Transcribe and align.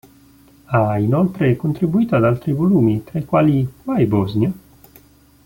Ha 0.65 0.97
inoltre 0.97 1.55
contribuito 1.55 2.15
ad 2.15 2.23
altri 2.23 2.53
volumi 2.53 3.01
fra 3.01 3.19
i 3.19 3.25
quali 3.25 3.71
Why 3.83 4.07
Bosnia? 4.07 4.51